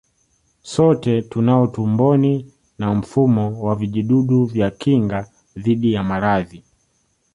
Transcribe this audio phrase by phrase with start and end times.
[0.61, 6.63] Sote tunao tumboni na mfumo wa vijidudu vya kinga dhidi ya maradhi